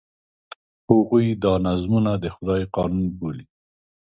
[0.89, 3.45] هغوی دا نظمونه د خدای قانون بولي.